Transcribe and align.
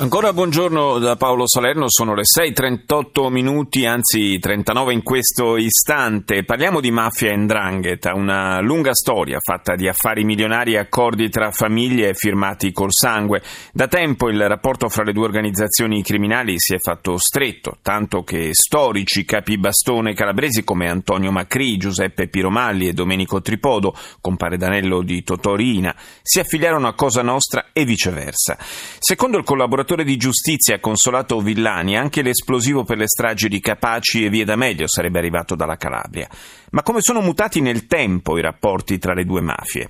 Ancora 0.00 0.32
buongiorno 0.32 1.00
da 1.00 1.16
Paolo 1.16 1.48
Salerno, 1.48 1.86
sono 1.88 2.14
le 2.14 2.22
6.38 2.22 3.30
minuti, 3.32 3.84
anzi 3.84 4.38
39 4.38 4.92
in 4.92 5.02
questo 5.02 5.56
istante. 5.56 6.44
Parliamo 6.44 6.78
di 6.80 6.92
mafia 6.92 7.32
e 7.32 7.36
ndrangheta, 7.36 8.14
una 8.14 8.60
lunga 8.60 8.94
storia 8.94 9.38
fatta 9.40 9.74
di 9.74 9.88
affari 9.88 10.22
milionari 10.22 10.74
e 10.74 10.78
accordi 10.78 11.28
tra 11.30 11.50
famiglie 11.50 12.14
firmati 12.14 12.70
col 12.70 12.92
sangue. 12.92 13.42
Da 13.72 13.88
tempo 13.88 14.28
il 14.28 14.46
rapporto 14.46 14.88
fra 14.88 15.02
le 15.02 15.12
due 15.12 15.24
organizzazioni 15.24 16.00
criminali 16.04 16.54
si 16.58 16.74
è 16.74 16.78
fatto 16.78 17.18
stretto, 17.18 17.78
tanto 17.82 18.22
che 18.22 18.50
storici 18.52 19.24
capi 19.24 19.58
bastone 19.58 20.14
calabresi 20.14 20.62
come 20.62 20.88
Antonio 20.88 21.32
Macri, 21.32 21.76
Giuseppe 21.76 22.28
Piromalli 22.28 22.86
e 22.86 22.92
Domenico 22.92 23.40
Tripodo, 23.40 23.96
compare 24.20 24.58
Danello 24.58 25.02
di 25.02 25.24
Totorina, 25.24 25.92
si 26.22 26.38
affiliarono 26.38 26.86
a 26.86 26.94
Cosa 26.94 27.22
Nostra 27.22 27.70
e 27.72 27.84
viceversa. 27.84 28.56
Secondo 28.60 29.38
il 29.38 29.44
collaboratore 29.44 29.86
procuratore 29.88 30.04
di 30.04 30.18
giustizia 30.18 30.80
Consolato 30.80 31.40
Villani, 31.40 31.96
anche 31.96 32.20
l'esplosivo 32.20 32.84
per 32.84 32.98
le 32.98 33.06
stragi 33.06 33.48
di 33.48 33.58
Capaci 33.58 34.22
e 34.22 34.28
Via 34.28 34.44
D'Amelio 34.44 34.86
sarebbe 34.86 35.18
arrivato 35.18 35.54
dalla 35.54 35.76
Calabria. 35.76 36.28
Ma 36.72 36.82
come 36.82 37.00
sono 37.00 37.22
mutati 37.22 37.62
nel 37.62 37.86
tempo 37.86 38.36
i 38.36 38.42
rapporti 38.42 38.98
tra 38.98 39.14
le 39.14 39.24
due 39.24 39.40
mafie? 39.40 39.88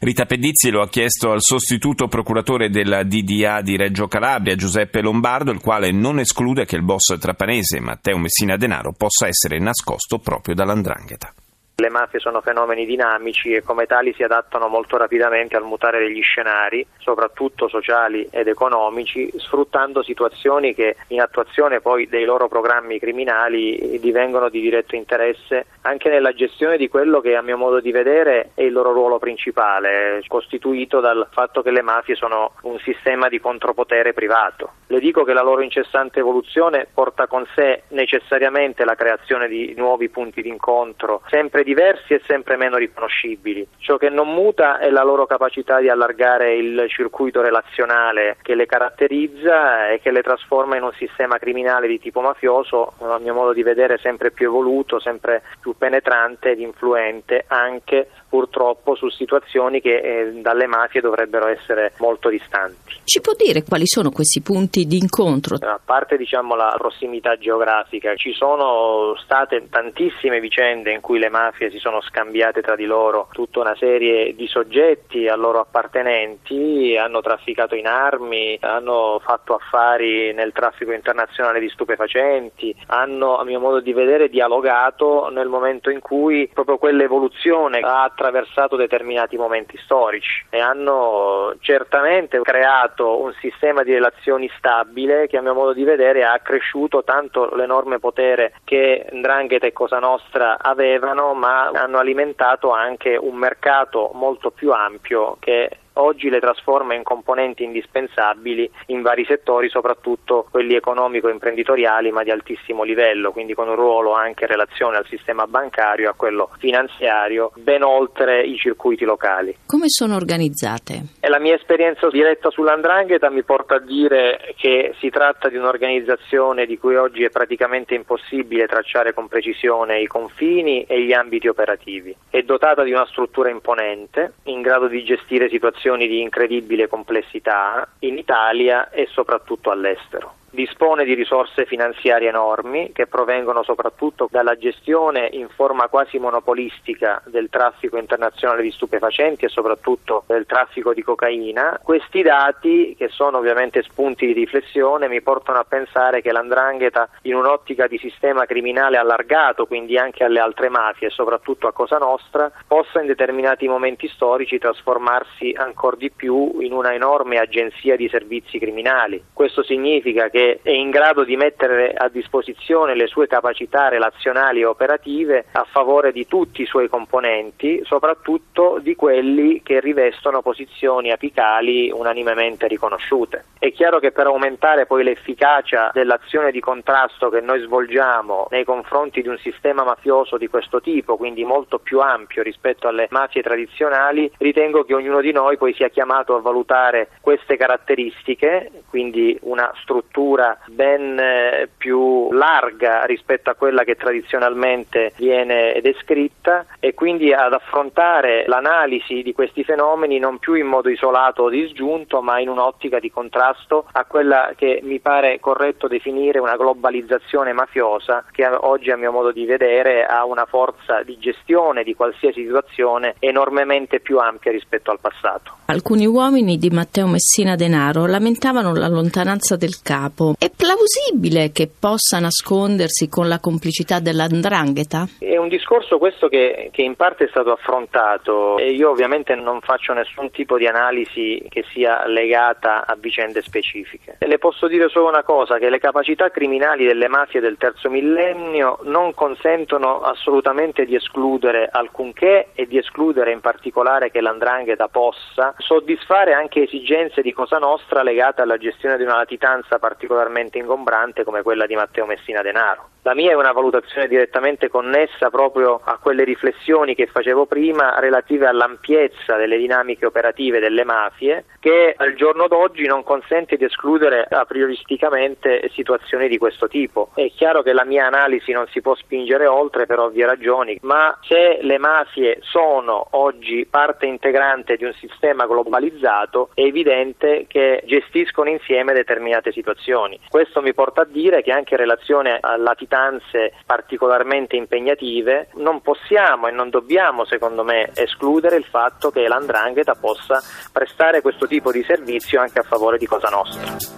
Rita 0.00 0.26
Pedizzi 0.26 0.70
lo 0.70 0.82
ha 0.82 0.88
chiesto 0.88 1.30
al 1.30 1.40
sostituto 1.40 2.08
procuratore 2.08 2.68
della 2.68 3.04
DDA 3.04 3.60
di 3.60 3.76
Reggio 3.76 4.08
Calabria, 4.08 4.56
Giuseppe 4.56 5.02
Lombardo, 5.02 5.52
il 5.52 5.60
quale 5.60 5.92
non 5.92 6.18
esclude 6.18 6.64
che 6.64 6.74
il 6.74 6.82
boss 6.82 7.16
trapanese 7.18 7.78
Matteo 7.78 8.18
Messina 8.18 8.56
Denaro 8.56 8.92
possa 8.92 9.28
essere 9.28 9.60
nascosto 9.60 10.18
proprio 10.18 10.56
dall'andrangheta. 10.56 11.32
Le 11.80 11.90
mafie 11.90 12.18
sono 12.18 12.40
fenomeni 12.40 12.84
dinamici 12.86 13.52
e 13.52 13.62
come 13.62 13.86
tali 13.86 14.12
si 14.12 14.24
adattano 14.24 14.66
molto 14.66 14.96
rapidamente 14.96 15.54
al 15.54 15.62
mutare 15.62 16.00
degli 16.00 16.20
scenari, 16.22 16.84
soprattutto 16.98 17.68
sociali 17.68 18.26
ed 18.32 18.48
economici, 18.48 19.30
sfruttando 19.36 20.02
situazioni 20.02 20.74
che 20.74 20.96
in 21.06 21.20
attuazione 21.20 21.80
poi 21.80 22.08
dei 22.08 22.24
loro 22.24 22.48
programmi 22.48 22.98
criminali 22.98 23.96
divengono 24.00 24.48
di 24.48 24.60
diretto 24.60 24.96
interesse 24.96 25.66
anche 25.82 26.08
nella 26.08 26.32
gestione 26.32 26.78
di 26.78 26.88
quello 26.88 27.20
che 27.20 27.36
a 27.36 27.42
mio 27.42 27.56
modo 27.56 27.78
di 27.78 27.92
vedere 27.92 28.50
è 28.54 28.62
il 28.62 28.72
loro 28.72 28.92
ruolo 28.92 29.20
principale, 29.20 30.20
costituito 30.26 30.98
dal 30.98 31.28
fatto 31.30 31.62
che 31.62 31.70
le 31.70 31.82
mafie 31.82 32.16
sono 32.16 32.54
un 32.62 32.80
sistema 32.80 33.28
di 33.28 33.38
contropotere 33.38 34.12
privato. 34.12 34.72
Le 34.88 34.98
dico 34.98 35.22
che 35.22 35.32
la 35.32 35.42
loro 35.42 35.60
incessante 35.60 36.18
evoluzione 36.18 36.88
porta 36.92 37.28
con 37.28 37.46
sé 37.54 37.84
necessariamente 37.90 38.84
la 38.84 38.96
creazione 38.96 39.46
di 39.46 39.74
nuovi 39.76 40.08
punti 40.08 40.42
d'incontro, 40.42 41.22
sempre 41.28 41.62
diversi 41.68 42.14
e 42.14 42.22
sempre 42.26 42.56
meno 42.56 42.78
riconoscibili. 42.78 43.66
Ciò 43.76 43.98
che 43.98 44.08
non 44.08 44.32
muta 44.32 44.78
è 44.78 44.88
la 44.88 45.02
loro 45.02 45.26
capacità 45.26 45.80
di 45.80 45.90
allargare 45.90 46.54
il 46.54 46.86
circuito 46.88 47.42
relazionale 47.42 48.38
che 48.40 48.54
le 48.54 48.64
caratterizza 48.64 49.90
e 49.90 50.00
che 50.00 50.10
le 50.10 50.22
trasforma 50.22 50.76
in 50.76 50.82
un 50.82 50.92
sistema 50.94 51.36
criminale 51.36 51.86
di 51.86 52.00
tipo 52.00 52.22
mafioso, 52.22 52.94
a 53.00 53.18
mio 53.18 53.34
modo 53.34 53.52
di 53.52 53.62
vedere, 53.62 53.98
sempre 53.98 54.30
più 54.30 54.46
evoluto, 54.46 54.98
sempre 54.98 55.42
più 55.60 55.76
penetrante 55.76 56.52
ed 56.52 56.60
influente 56.60 57.44
anche 57.48 58.08
purtroppo 58.28 58.94
su 58.94 59.08
situazioni 59.08 59.80
che 59.80 59.96
eh, 59.96 60.32
dalle 60.40 60.66
mafie 60.66 61.00
dovrebbero 61.00 61.46
essere 61.46 61.92
molto 61.98 62.28
distanti. 62.28 62.96
Ci 63.04 63.20
può 63.20 63.32
dire 63.36 63.62
quali 63.62 63.86
sono 63.86 64.10
questi 64.10 64.42
punti 64.42 64.84
di 64.86 64.98
incontro? 64.98 65.56
A 65.60 65.80
parte 65.82 66.16
diciamo, 66.16 66.54
la 66.54 66.74
prossimità 66.76 67.36
geografica, 67.36 68.14
ci 68.16 68.32
sono 68.32 69.16
state 69.16 69.68
tantissime 69.70 70.40
vicende 70.40 70.92
in 70.92 71.00
cui 71.00 71.18
le 71.18 71.30
mafie 71.30 71.70
si 71.70 71.78
sono 71.78 72.00
scambiate 72.00 72.60
tra 72.60 72.76
di 72.76 72.84
loro 72.84 73.28
tutta 73.32 73.60
una 73.60 73.74
serie 73.76 74.34
di 74.34 74.46
soggetti 74.46 75.26
a 75.26 75.36
loro 75.36 75.60
appartenenti, 75.60 76.96
hanno 76.96 77.20
trafficato 77.20 77.74
in 77.74 77.86
armi, 77.86 78.58
hanno 78.60 79.20
fatto 79.24 79.54
affari 79.54 80.32
nel 80.34 80.52
traffico 80.52 80.92
internazionale 80.92 81.60
di 81.60 81.68
stupefacenti, 81.70 82.74
hanno 82.86 83.38
a 83.38 83.44
mio 83.44 83.60
modo 83.60 83.80
di 83.80 83.92
vedere 83.92 84.28
dialogato 84.28 85.28
nel 85.30 85.48
momento 85.48 85.90
in 85.90 86.00
cui 86.00 86.50
proprio 86.52 86.78
quell'evoluzione 86.78 87.78
ha 87.80 88.10
attraversato 88.18 88.74
determinati 88.74 89.36
momenti 89.36 89.78
storici 89.84 90.44
e 90.50 90.58
hanno 90.58 91.54
certamente 91.60 92.40
creato 92.40 93.20
un 93.20 93.32
sistema 93.40 93.84
di 93.84 93.92
relazioni 93.92 94.50
stabile 94.58 95.28
che 95.28 95.36
a 95.36 95.42
mio 95.42 95.54
modo 95.54 95.72
di 95.72 95.84
vedere 95.84 96.24
ha 96.24 96.32
accresciuto 96.32 97.04
tanto 97.04 97.54
l'enorme 97.54 98.00
potere 98.00 98.54
che 98.64 99.06
Ndrangheta 99.12 99.66
e 99.66 99.72
Cosa 99.72 100.00
Nostra 100.00 100.58
avevano, 100.58 101.32
ma 101.34 101.68
hanno 101.68 101.98
alimentato 101.98 102.72
anche 102.72 103.16
un 103.16 103.36
mercato 103.36 104.10
molto 104.14 104.50
più 104.50 104.72
ampio 104.72 105.36
che 105.38 105.70
oggi 105.98 106.28
le 106.28 106.40
trasforma 106.40 106.94
in 106.94 107.02
componenti 107.02 107.64
indispensabili 107.64 108.70
in 108.86 109.02
vari 109.02 109.24
settori, 109.24 109.68
soprattutto 109.68 110.46
quelli 110.50 110.74
economico-imprenditoriali, 110.74 112.10
ma 112.10 112.22
di 112.22 112.30
altissimo 112.30 112.82
livello, 112.82 113.32
quindi 113.32 113.54
con 113.54 113.68
un 113.68 113.74
ruolo 113.74 114.12
anche 114.12 114.44
in 114.44 114.50
relazione 114.50 114.96
al 114.96 115.06
sistema 115.06 115.46
bancario 115.46 116.06
e 116.06 116.10
a 116.10 116.14
quello 116.14 116.50
finanziario, 116.58 117.52
ben 117.56 117.82
oltre 117.82 118.42
i 118.42 118.56
circuiti 118.56 119.04
locali. 119.04 119.56
Come 119.66 119.88
sono 119.88 120.16
organizzate? 120.16 121.02
E 121.20 121.28
la 121.28 121.38
mia 121.38 121.54
esperienza 121.54 122.08
diretta 122.08 122.50
sull'andrangheta 122.50 123.30
mi 123.30 123.42
porta 123.42 123.76
a 123.76 123.80
dire 123.80 124.54
che 124.56 124.94
si 124.98 125.10
tratta 125.10 125.48
di 125.48 125.56
un'organizzazione 125.56 126.66
di 126.66 126.78
cui 126.78 126.96
oggi 126.96 127.24
è 127.24 127.30
praticamente 127.30 127.94
impossibile 127.94 128.66
tracciare 128.66 129.12
con 129.12 129.28
precisione 129.28 130.00
i 130.00 130.06
confini 130.06 130.84
e 130.84 131.02
gli 131.02 131.12
ambiti 131.12 131.48
operativi. 131.48 132.14
È 132.30 132.42
dotata 132.42 132.82
di 132.82 132.92
una 132.92 133.06
struttura 133.06 133.50
imponente, 133.50 134.34
in 134.44 134.62
grado 134.62 134.86
di 134.86 135.04
gestire 135.04 135.48
situazioni 135.48 135.87
situazioni 135.88 136.06
di 136.06 136.20
incredibile 136.20 136.86
complessità 136.86 137.88
in 138.00 138.18
Italia 138.18 138.90
e 138.90 139.08
soprattutto 139.10 139.70
all'estero 139.70 140.37
dispone 140.50 141.04
di 141.04 141.14
risorse 141.14 141.66
finanziarie 141.66 142.28
enormi 142.28 142.92
che 142.92 143.06
provengono 143.06 143.62
soprattutto 143.62 144.28
dalla 144.30 144.56
gestione 144.56 145.28
in 145.32 145.48
forma 145.48 145.88
quasi 145.88 146.18
monopolistica 146.18 147.22
del 147.26 147.48
traffico 147.50 147.98
internazionale 147.98 148.62
di 148.62 148.70
stupefacenti 148.70 149.44
e 149.44 149.48
soprattutto 149.48 150.24
del 150.26 150.46
traffico 150.46 150.94
di 150.94 151.02
cocaina. 151.02 151.80
Questi 151.82 152.22
dati, 152.22 152.94
che 152.96 153.08
sono 153.08 153.38
ovviamente 153.38 153.82
spunti 153.82 154.26
di 154.26 154.32
riflessione, 154.32 155.08
mi 155.08 155.20
portano 155.20 155.58
a 155.58 155.64
pensare 155.64 156.22
che 156.22 156.32
l'andrangheta 156.32 157.08
in 157.22 157.34
un'ottica 157.34 157.86
di 157.86 157.98
sistema 157.98 158.46
criminale 158.46 158.96
allargato, 158.96 159.66
quindi 159.66 159.98
anche 159.98 160.24
alle 160.24 160.40
altre 160.40 160.68
mafie 160.68 161.08
e 161.08 161.10
soprattutto 161.10 161.66
a 161.66 161.72
Cosa 161.72 161.98
Nostra, 161.98 162.50
possa 162.66 163.00
in 163.00 163.06
determinati 163.06 163.68
momenti 163.68 164.08
storici 164.08 164.58
trasformarsi 164.58 165.54
ancora 165.56 165.96
di 165.96 166.10
più 166.10 166.60
in 166.60 166.72
una 166.72 166.92
enorme 166.92 167.38
agenzia 167.38 167.96
di 167.96 168.08
servizi 168.08 168.58
criminali. 168.58 169.22
Questo 169.32 169.62
significa 169.62 170.28
che 170.28 170.37
che 170.38 170.60
è 170.62 170.70
in 170.70 170.90
grado 170.90 171.24
di 171.24 171.36
mettere 171.36 171.92
a 171.92 172.08
disposizione 172.08 172.94
le 172.94 173.08
sue 173.08 173.26
capacità 173.26 173.88
relazionali 173.88 174.60
e 174.60 174.66
operative 174.66 175.46
a 175.50 175.66
favore 175.68 176.12
di 176.12 176.28
tutti 176.28 176.62
i 176.62 176.66
suoi 176.66 176.88
componenti, 176.88 177.80
soprattutto 177.82 178.78
di 178.80 178.94
quelli 178.94 179.62
che 179.64 179.80
rivestono 179.80 180.40
posizioni 180.40 181.10
apicali 181.10 181.90
unanimemente 181.92 182.68
riconosciute. 182.68 183.46
È 183.58 183.72
chiaro 183.72 183.98
che 183.98 184.12
per 184.12 184.26
aumentare 184.26 184.86
poi 184.86 185.02
l'efficacia 185.02 185.90
dell'azione 185.92 186.52
di 186.52 186.60
contrasto 186.60 187.30
che 187.30 187.40
noi 187.40 187.60
svolgiamo 187.60 188.46
nei 188.50 188.62
confronti 188.62 189.22
di 189.22 189.28
un 189.28 189.38
sistema 189.38 189.82
mafioso 189.82 190.36
di 190.36 190.46
questo 190.46 190.80
tipo, 190.80 191.16
quindi 191.16 191.42
molto 191.42 191.80
più 191.80 191.98
ampio 191.98 192.44
rispetto 192.44 192.86
alle 192.86 193.08
mafie 193.10 193.42
tradizionali, 193.42 194.30
ritengo 194.38 194.84
che 194.84 194.94
ognuno 194.94 195.20
di 195.20 195.32
noi 195.32 195.56
poi 195.56 195.74
sia 195.74 195.88
chiamato 195.88 196.36
a 196.36 196.40
valutare 196.40 197.08
queste 197.20 197.56
caratteristiche, 197.56 198.70
quindi 198.88 199.36
una 199.42 199.72
struttura 199.82 200.26
struttura 200.28 200.58
ben 200.66 201.18
eh, 201.18 201.68
più 201.76 202.30
larga 202.32 203.04
rispetto 203.04 203.50
a 203.50 203.54
quella 203.54 203.84
che 203.84 203.96
tradizionalmente 203.96 205.12
viene 205.16 205.80
descritta 205.82 206.66
e 206.78 206.94
quindi 206.94 207.32
ad 207.32 207.52
affrontare 207.52 208.44
l'analisi 208.46 209.22
di 209.22 209.32
questi 209.32 209.64
fenomeni 209.64 210.18
non 210.18 210.38
più 210.38 210.54
in 210.54 210.66
modo 210.66 210.90
isolato 210.90 211.44
o 211.44 211.48
disgiunto 211.48 212.20
ma 212.20 212.40
in 212.40 212.48
un'ottica 212.48 212.98
di 212.98 213.10
contrasto 213.10 213.86
a 213.92 214.04
quella 214.04 214.52
che 214.56 214.80
mi 214.82 215.00
pare 215.00 215.40
corretto 215.40 215.88
definire 215.88 216.38
una 216.38 216.56
globalizzazione 216.56 217.52
mafiosa 217.52 218.24
che 218.30 218.46
oggi 218.46 218.90
a 218.90 218.96
mio 218.96 219.12
modo 219.12 219.32
di 219.32 219.46
vedere 219.46 220.04
ha 220.04 220.24
una 220.24 220.44
forza 220.44 221.02
di 221.02 221.18
gestione 221.18 221.82
di 221.82 221.94
qualsiasi 221.94 222.42
situazione 222.42 223.14
enormemente 223.18 224.00
più 224.00 224.18
ampia 224.18 224.50
rispetto 224.50 224.90
al 224.90 224.98
passato. 225.00 225.56
Alcuni 225.66 226.06
uomini 226.06 226.56
di 226.56 226.70
Matteo 226.70 227.06
Messina 227.06 227.54
Denaro 227.54 228.06
lamentavano 228.06 228.74
la 228.74 228.88
lontananza 228.88 229.56
del 229.56 229.80
capo 229.82 230.17
e 230.38 230.50
plausibile 230.54 231.50
che 231.52 231.68
possa 231.68 232.18
nascondersi 232.18 233.08
con 233.08 233.28
la 233.28 233.38
complicità 233.38 234.00
dell'andrangheta? 234.00 235.06
È 235.18 235.36
un 235.36 235.48
discorso 235.48 235.98
questo 235.98 236.28
che, 236.28 236.70
che, 236.72 236.82
in 236.82 236.96
parte 236.96 237.24
è 237.24 237.28
stato 237.28 237.52
affrontato 237.52 238.58
e 238.58 238.72
io 238.72 238.90
ovviamente 238.90 239.34
non 239.34 239.60
faccio 239.60 239.92
nessun 239.92 240.30
tipo 240.30 240.58
di 240.58 240.66
analisi 240.66 241.42
che 241.48 241.64
sia 241.72 242.06
legata 242.06 242.84
a 242.86 242.96
vicende 242.98 243.42
specifiche. 243.42 244.16
Le 244.18 244.38
posso 244.38 244.66
dire 244.66 244.88
solo 244.88 245.08
una 245.08 245.22
cosa, 245.22 245.58
che 245.58 245.70
le 245.70 245.78
capacità 245.78 246.30
criminali 246.30 246.84
delle 246.84 247.08
mafie 247.08 247.40
del 247.40 247.56
terzo 247.56 247.88
millennio 247.88 248.80
non 248.82 249.14
consentono 249.14 250.00
assolutamente 250.00 250.84
di 250.84 250.94
escludere 250.94 251.68
alcunché 251.70 252.48
e 252.54 252.66
di 252.66 252.78
escludere 252.78 253.32
in 253.32 253.40
particolare 253.40 254.10
che 254.10 254.20
l'andrangheta 254.20 254.88
possa 254.88 255.54
soddisfare 255.58 256.32
anche 256.32 256.62
esigenze 256.62 257.22
di 257.22 257.32
Cosa 257.32 257.58
Nostra 257.58 258.02
legate 258.02 258.42
alla 258.42 258.56
gestione 258.56 258.96
di 258.96 259.02
una 259.02 259.16
latitanza 259.16 259.78
particolarmente 260.08 260.56
ingombrante 260.56 261.22
come 261.22 261.42
quella 261.42 261.66
di 261.66 261.74
Matteo 261.74 262.06
Messina 262.06 262.40
Denaro. 262.40 262.88
La 263.02 263.14
mia 263.14 263.30
è 263.30 263.34
una 263.34 263.52
valutazione 263.52 264.08
direttamente 264.08 264.68
connessa 264.68 265.30
proprio 265.30 265.80
a 265.82 265.98
quelle 265.98 266.24
riflessioni 266.24 266.94
che 266.94 267.06
facevo 267.06 267.46
prima 267.46 267.98
relative 268.00 268.46
all'ampiezza 268.46 269.36
delle 269.36 269.56
dinamiche 269.56 270.06
operative 270.06 270.58
delle 270.58 270.84
mafie 270.84 271.44
che 271.60 271.94
al 271.96 272.14
giorno 272.14 272.48
d'oggi 272.48 272.86
non 272.86 273.04
consente 273.04 273.56
di 273.56 273.64
escludere 273.64 274.26
a 274.28 274.44
prioristicamente 274.44 275.70
situazioni 275.72 276.28
di 276.28 276.38
questo 276.38 276.68
tipo. 276.68 277.10
È 277.14 277.30
chiaro 277.34 277.62
che 277.62 277.72
la 277.72 277.84
mia 277.84 278.06
analisi 278.06 278.52
non 278.52 278.66
si 278.68 278.80
può 278.80 278.94
spingere 278.94 279.46
oltre 279.46 279.86
per 279.86 279.98
ovvie 280.00 280.26
ragioni, 280.26 280.78
ma 280.82 281.16
se 281.22 281.58
le 281.62 281.78
mafie 281.78 282.38
sono 282.42 283.08
oggi 283.12 283.66
parte 283.68 284.06
integrante 284.06 284.76
di 284.76 284.84
un 284.84 284.92
sistema 284.94 285.46
globalizzato 285.46 286.50
è 286.52 286.62
evidente 286.62 287.46
che 287.48 287.82
gestiscono 287.86 288.50
insieme 288.50 288.92
determinate 288.92 289.52
situazioni. 289.52 289.97
Questo 290.28 290.60
mi 290.60 290.74
porta 290.74 291.02
a 291.02 291.06
dire 291.06 291.42
che 291.42 291.52
anche 291.52 291.74
in 291.74 291.80
relazione 291.80 292.38
titolarità 292.76 292.98
istanze 293.08 293.52
particolarmente 293.64 294.56
impegnative, 294.56 295.48
non 295.54 295.80
possiamo 295.80 296.48
e 296.48 296.50
non 296.50 296.70
dobbiamo, 296.70 297.24
secondo 297.24 297.64
me, 297.64 297.90
escludere 297.94 298.56
il 298.56 298.64
fatto 298.64 299.10
che 299.10 299.26
l'andrangheta 299.26 299.94
possa 299.94 300.40
prestare 300.72 301.22
questo 301.22 301.46
tipo 301.46 301.70
di 301.70 301.82
servizio 301.82 302.40
anche 302.40 302.60
a 302.60 302.64
favore 302.64 302.98
di 302.98 303.06
Cosa 303.06 303.28
Nostra. 303.28 303.96